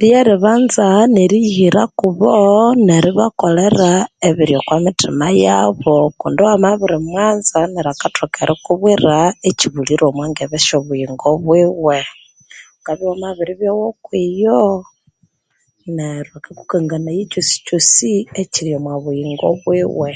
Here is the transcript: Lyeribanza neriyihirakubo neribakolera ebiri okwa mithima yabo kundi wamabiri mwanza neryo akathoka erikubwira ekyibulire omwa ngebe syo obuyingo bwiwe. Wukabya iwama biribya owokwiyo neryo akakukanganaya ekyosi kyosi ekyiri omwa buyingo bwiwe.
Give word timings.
Lyeribanza 0.00 0.86
neriyihirakubo 1.14 2.28
neribakolera 2.86 3.90
ebiri 4.28 4.54
okwa 4.58 4.76
mithima 4.84 5.26
yabo 5.44 5.94
kundi 6.20 6.40
wamabiri 6.48 6.96
mwanza 7.08 7.58
neryo 7.72 7.92
akathoka 7.94 8.38
erikubwira 8.44 9.14
ekyibulire 9.48 10.04
omwa 10.06 10.26
ngebe 10.30 10.58
syo 10.66 10.76
obuyingo 10.80 11.26
bwiwe. 11.42 11.98
Wukabya 12.74 13.04
iwama 13.04 13.28
biribya 13.38 13.70
owokwiyo 13.74 14.60
neryo 15.96 16.34
akakukanganaya 16.38 17.20
ekyosi 17.24 17.56
kyosi 17.66 18.12
ekyiri 18.40 18.70
omwa 18.78 18.94
buyingo 19.02 19.46
bwiwe. 19.62 20.10